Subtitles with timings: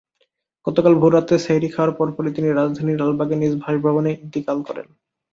[0.67, 4.87] গতকাল ভোররাতে সেহ্রি খাওয়ার পরপরই তিনি রাজধানীর লালবাগে নিজ বাসভবনে ইন্তেকাল করেন।